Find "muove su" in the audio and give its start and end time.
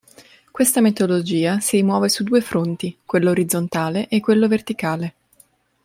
1.83-2.23